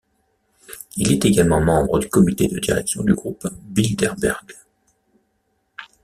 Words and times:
Il 0.97 1.11
est 1.11 1.25
également 1.25 1.61
membre 1.61 1.99
du 1.99 2.09
comité 2.09 2.47
de 2.47 2.57
direction 2.57 3.03
du 3.03 3.13
groupe 3.13 3.47
Bilderberg. 3.65 4.55